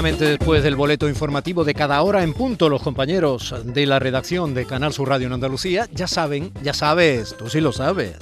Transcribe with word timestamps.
Inmediatamente 0.00 0.38
después 0.38 0.62
del 0.62 0.76
boleto 0.76 1.10
informativo 1.10 1.62
de 1.62 1.74
cada 1.74 2.00
hora 2.00 2.22
en 2.22 2.32
punto, 2.32 2.70
los 2.70 2.80
compañeros 2.80 3.54
de 3.64 3.84
la 3.84 3.98
redacción 3.98 4.54
de 4.54 4.64
Canal 4.64 4.94
Sur 4.94 5.10
Radio 5.10 5.26
en 5.26 5.34
Andalucía 5.34 5.90
ya 5.92 6.06
saben, 6.06 6.52
ya 6.62 6.72
sabes, 6.72 7.36
tú 7.36 7.50
sí 7.50 7.60
lo 7.60 7.70
sabes, 7.70 8.16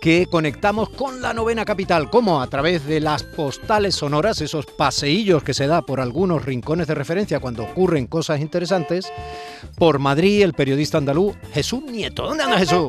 que 0.00 0.26
conectamos 0.26 0.88
con 0.88 1.22
la 1.22 1.32
novena 1.32 1.64
capital, 1.64 2.10
como 2.10 2.42
a 2.42 2.48
través 2.48 2.86
de 2.86 2.98
las 2.98 3.22
postales 3.22 3.94
sonoras, 3.94 4.40
esos 4.40 4.66
paseillos 4.66 5.44
que 5.44 5.54
se 5.54 5.68
da 5.68 5.82
por 5.82 6.00
algunos 6.00 6.44
rincones 6.44 6.88
de 6.88 6.96
referencia 6.96 7.38
cuando 7.38 7.62
ocurren 7.62 8.08
cosas 8.08 8.40
interesantes, 8.40 9.06
por 9.78 10.00
Madrid, 10.00 10.42
el 10.42 10.54
periodista 10.54 10.98
andaluz 10.98 11.36
Jesús 11.54 11.84
Nieto. 11.84 12.26
¿Dónde 12.26 12.42
anda 12.42 12.58
Jesús? 12.58 12.88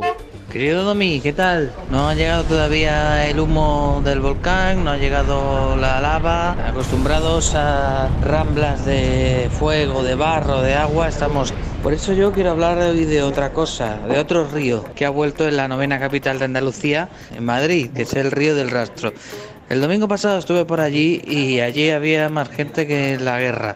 Querido 0.54 0.84
Domi, 0.84 1.20
¿qué 1.20 1.34
tal? 1.34 1.74
No 1.90 2.10
ha 2.10 2.14
llegado 2.14 2.44
todavía 2.44 3.28
el 3.28 3.40
humo 3.40 4.04
del 4.06 4.20
volcán, 4.20 4.86
no 4.86 4.92
ha 4.92 4.98
llegado 4.98 5.76
la 5.76 6.00
lava. 6.00 6.52
Acostumbrados 6.68 7.56
a 7.56 8.08
ramblas 8.22 8.86
de 8.86 9.50
fuego, 9.52 10.04
de 10.04 10.14
barro, 10.14 10.62
de 10.62 10.76
agua, 10.76 11.08
estamos... 11.08 11.56
Por 11.82 11.92
eso 11.92 12.14
yo 12.14 12.32
quiero 12.32 12.52
hablar 12.52 12.78
hoy 12.78 13.06
de 13.06 13.24
otra 13.24 13.52
cosa, 13.52 13.98
de 14.08 14.20
otro 14.20 14.48
río 14.48 14.86
que 14.94 15.06
ha 15.06 15.10
vuelto 15.10 15.48
en 15.48 15.58
la 15.58 15.68
novena 15.68 16.00
capital 16.00 16.38
de 16.38 16.46
Andalucía, 16.46 17.10
en 17.36 17.44
Madrid, 17.44 17.90
que 17.94 18.04
es 18.04 18.14
el 18.14 18.30
río 18.30 18.54
del 18.54 18.70
Rastro. 18.70 19.12
El 19.74 19.82
domingo 19.82 20.08
pasado 20.08 20.38
estuve 20.38 20.66
por 20.66 20.80
allí 20.80 21.20
y 21.26 21.60
allí 21.60 21.90
había 21.90 22.30
más 22.30 22.48
gente 22.48 22.86
que 22.86 23.18
la 23.18 23.40
guerra. 23.40 23.74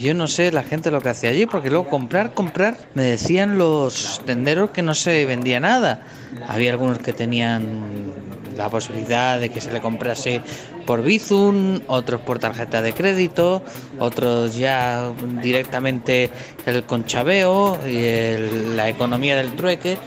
Yo 0.00 0.14
no 0.14 0.28
sé 0.28 0.52
la 0.52 0.62
gente 0.62 0.92
lo 0.92 1.00
que 1.00 1.08
hacía 1.08 1.30
allí, 1.30 1.44
porque 1.44 1.70
luego 1.70 1.88
comprar, 1.88 2.34
comprar, 2.34 2.78
me 2.94 3.02
decían 3.02 3.58
los 3.58 4.22
tenderos 4.24 4.70
que 4.70 4.82
no 4.82 4.94
se 4.94 5.26
vendía 5.26 5.58
nada. 5.58 6.06
Había 6.46 6.70
algunos 6.70 6.98
que 7.00 7.12
tenían 7.12 8.12
la 8.56 8.70
posibilidad 8.70 9.40
de 9.40 9.48
que 9.48 9.60
se 9.60 9.72
le 9.72 9.80
comprase 9.80 10.40
por 10.86 11.02
Bizum, 11.02 11.80
otros 11.88 12.20
por 12.20 12.38
tarjeta 12.38 12.80
de 12.80 12.92
crédito, 12.92 13.64
otros 13.98 14.54
ya 14.54 15.10
directamente 15.42 16.30
el 16.64 16.84
conchabeo 16.84 17.76
y 17.88 18.76
la 18.76 18.88
economía 18.88 19.34
del 19.34 19.56
trueque. 19.56 19.98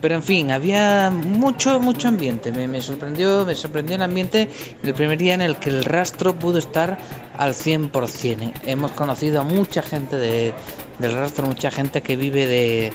Pero 0.00 0.14
en 0.14 0.22
fin, 0.22 0.50
había 0.50 1.10
mucho, 1.10 1.80
mucho 1.80 2.08
ambiente. 2.08 2.52
Me, 2.52 2.68
me 2.68 2.80
sorprendió, 2.80 3.44
me 3.44 3.54
sorprendió 3.54 3.96
el 3.96 4.02
ambiente 4.02 4.48
el 4.82 4.94
primer 4.94 5.18
día 5.18 5.34
en 5.34 5.40
el 5.42 5.56
que 5.56 5.70
el 5.70 5.84
rastro 5.84 6.34
pudo 6.38 6.58
estar 6.58 6.98
al 7.36 7.54
100%. 7.54 8.52
Hemos 8.64 8.92
conocido 8.92 9.40
a 9.40 9.44
mucha 9.44 9.82
gente 9.82 10.16
de- 10.16 10.54
del 10.98 11.12
rastro, 11.14 11.46
mucha 11.46 11.70
gente 11.70 12.02
que 12.02 12.16
vive 12.16 12.46
de, 12.46 12.92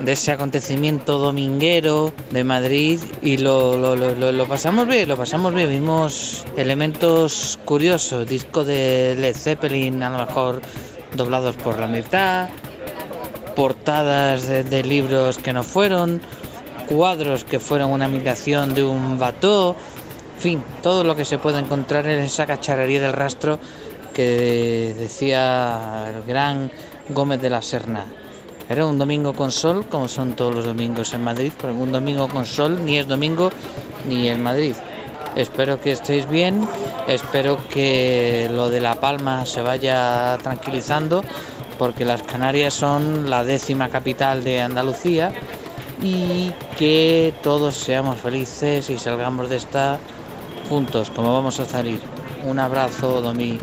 de 0.00 0.12
ese 0.12 0.30
acontecimiento 0.32 1.18
dominguero 1.18 2.12
de 2.30 2.44
Madrid 2.44 3.00
y 3.22 3.36
lo, 3.38 3.76
lo- 3.76 3.96
lo- 3.96 4.32
lo- 4.32 4.46
pasamos 4.48 4.86
bien, 4.86 5.08
lo 5.08 5.16
pasamos 5.16 5.52
bien. 5.54 5.68
Vimos 5.68 6.44
elementos 6.56 7.58
curiosos, 7.64 8.26
discos 8.28 8.66
de 8.66 9.16
Led 9.18 9.36
Zeppelin 9.36 10.02
a 10.02 10.10
lo 10.10 10.26
mejor 10.26 10.62
doblados 11.16 11.56
por 11.56 11.78
la 11.80 11.88
mitad, 11.88 12.48
portadas 13.54 14.46
de, 14.46 14.82
libros 14.82 15.38
que 15.38 15.52
no 15.52 15.62
fueron, 15.62 16.20
cuadros 16.88 17.44
que 17.44 17.60
fueron 17.60 17.90
una 17.90 18.06
imitación 18.06 18.74
de 18.74 18.82
un 18.82 19.18
bató, 19.18 19.76
en 20.36 20.40
fin, 20.40 20.64
todo 20.82 21.04
lo 21.04 21.14
que 21.14 21.24
se 21.24 21.38
puede 21.38 21.58
encontrar 21.58 22.06
en 22.06 22.20
esa 22.20 22.46
cacharrería 22.46 23.02
del 23.02 23.12
rastro 23.12 23.58
que 24.14 24.94
decía 24.98 26.12
el 26.14 26.22
gran 26.24 26.70
Gómez 27.10 27.40
de 27.40 27.50
la 27.50 27.62
Serna. 27.62 28.06
Era 28.68 28.86
un 28.86 28.98
domingo 28.98 29.32
con 29.32 29.50
sol, 29.50 29.86
como 29.90 30.06
son 30.06 30.34
todos 30.34 30.54
los 30.54 30.64
domingos 30.64 31.12
en 31.12 31.24
Madrid, 31.24 31.52
pero 31.60 31.74
un 31.74 31.90
domingo 31.90 32.28
con 32.28 32.46
sol 32.46 32.84
ni 32.84 32.98
es 32.98 33.08
domingo 33.08 33.50
ni 34.08 34.28
en 34.28 34.42
Madrid. 34.42 34.74
Espero 35.34 35.80
que 35.80 35.92
estéis 35.92 36.28
bien, 36.28 36.68
espero 37.06 37.58
que 37.68 38.48
lo 38.52 38.68
de 38.70 38.80
La 38.80 38.96
Palma 38.96 39.46
se 39.46 39.62
vaya 39.62 40.38
tranquilizando, 40.42 41.24
porque 41.80 42.04
las 42.04 42.22
Canarias 42.22 42.74
son 42.74 43.30
la 43.30 43.42
décima 43.42 43.88
capital 43.88 44.44
de 44.44 44.60
Andalucía 44.60 45.32
y 46.02 46.52
que 46.78 47.32
todos 47.42 47.74
seamos 47.74 48.18
felices 48.18 48.90
y 48.90 48.98
salgamos 48.98 49.48
de 49.48 49.56
esta 49.56 49.98
juntos, 50.68 51.10
como 51.10 51.32
vamos 51.32 51.58
a 51.58 51.64
salir. 51.64 52.02
Un 52.44 52.58
abrazo, 52.58 53.22
Domi. 53.22 53.58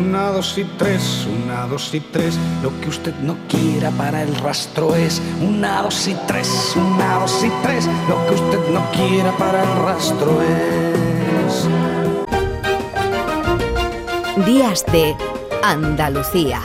Una, 0.00 0.30
dos 0.30 0.56
y 0.56 0.64
tres, 0.78 1.26
una, 1.44 1.66
dos 1.66 1.92
y 1.92 2.00
tres. 2.00 2.38
Lo 2.62 2.70
que 2.80 2.88
usted 2.88 3.14
no 3.16 3.36
quiera 3.48 3.90
para 3.90 4.22
el 4.22 4.34
rastro 4.36 4.96
es 4.96 5.20
una, 5.42 5.82
dos 5.82 6.08
y 6.08 6.16
tres, 6.26 6.72
una, 6.74 7.18
dos 7.18 7.44
y 7.44 7.50
tres. 7.62 7.86
Lo 8.08 8.26
que 8.28 8.34
usted 8.34 8.70
no 8.70 8.82
quiera 8.92 9.30
para 9.32 9.62
el 9.62 9.78
rastro 9.84 10.40
es. 10.40 11.68
Días 14.46 14.86
de 14.86 15.14
Andalucía. 15.62 16.62